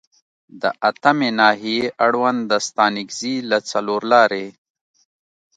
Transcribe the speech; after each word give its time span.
د 0.61 0.63
اتمې 0.89 1.29
ناحیې 1.39 1.81
اړوند 2.05 2.39
د 2.51 2.53
ستانکزي 2.67 3.35
له 3.49 3.57
څلورلارې 3.71 4.45